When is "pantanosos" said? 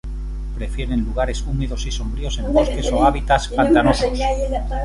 3.49-4.19